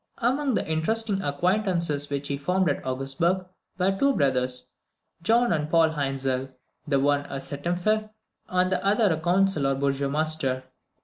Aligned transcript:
Among 0.17 0.55
the 0.55 0.67
interesting 0.67 1.21
acquaintances 1.21 2.09
which 2.09 2.27
he 2.27 2.35
formed 2.35 2.67
at 2.71 2.83
Augsburg, 2.83 3.45
were 3.77 3.95
two 3.95 4.15
brothers, 4.15 4.65
John 5.21 5.53
and 5.53 5.69
Paul 5.69 5.91
Hainzel, 5.91 6.49
the 6.87 6.99
one 6.99 7.25
a 7.25 7.35
septemvir, 7.39 8.09
and 8.49 8.71
the 8.71 8.83
other 8.83 9.09
the 9.09 9.17
consul 9.17 9.67
or 9.67 9.75
burgomaster. 9.75 10.63